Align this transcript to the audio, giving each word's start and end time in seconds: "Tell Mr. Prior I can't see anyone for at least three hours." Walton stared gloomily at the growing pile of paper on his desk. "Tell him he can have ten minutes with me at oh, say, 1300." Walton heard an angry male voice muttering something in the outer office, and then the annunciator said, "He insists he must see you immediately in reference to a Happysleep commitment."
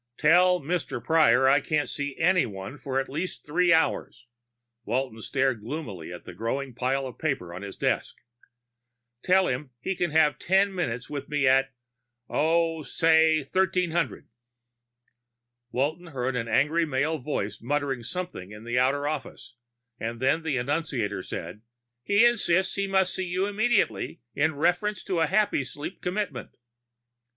"Tell 0.17 0.59
Mr. 0.59 0.99
Prior 0.99 1.47
I 1.47 1.59
can't 1.61 1.87
see 1.87 2.17
anyone 2.17 2.75
for 2.79 2.99
at 2.99 3.07
least 3.07 3.45
three 3.45 3.71
hours." 3.71 4.25
Walton 4.83 5.21
stared 5.21 5.61
gloomily 5.61 6.11
at 6.11 6.25
the 6.25 6.33
growing 6.33 6.73
pile 6.73 7.05
of 7.05 7.19
paper 7.19 7.53
on 7.53 7.61
his 7.61 7.77
desk. 7.77 8.15
"Tell 9.23 9.45
him 9.45 9.69
he 9.79 9.95
can 9.95 10.09
have 10.09 10.39
ten 10.39 10.73
minutes 10.73 11.07
with 11.07 11.29
me 11.29 11.47
at 11.47 11.71
oh, 12.27 12.81
say, 12.81 13.41
1300." 13.41 14.27
Walton 15.71 16.07
heard 16.07 16.35
an 16.35 16.47
angry 16.47 16.83
male 16.83 17.19
voice 17.19 17.61
muttering 17.61 18.01
something 18.01 18.51
in 18.51 18.63
the 18.63 18.79
outer 18.79 19.07
office, 19.07 19.53
and 19.99 20.19
then 20.19 20.41
the 20.41 20.57
annunciator 20.57 21.21
said, 21.21 21.61
"He 22.01 22.25
insists 22.25 22.73
he 22.73 22.87
must 22.87 23.13
see 23.13 23.27
you 23.27 23.45
immediately 23.45 24.21
in 24.33 24.55
reference 24.55 25.03
to 25.03 25.19
a 25.21 25.27
Happysleep 25.27 26.01
commitment." 26.01 26.55